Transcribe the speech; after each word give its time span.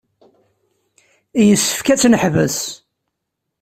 Yessefk 1.47 1.87
ad 1.89 1.99
ten-neḥbes. 1.99 2.59